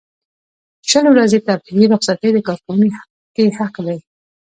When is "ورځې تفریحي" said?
1.13-1.87